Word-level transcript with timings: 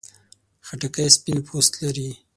خټکی 0.67 1.07
سپین 1.15 1.37
پوست 1.47 1.71
لري. 1.81 2.09